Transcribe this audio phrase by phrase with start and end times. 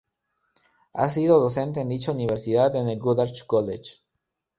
[0.93, 4.01] Ha sido docente en dicha universidad y en el Goddard College.